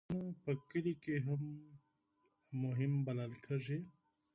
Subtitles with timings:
[0.07, 1.41] بوټونه په کلیو کې هم
[2.63, 3.79] مهم بلل کېږي.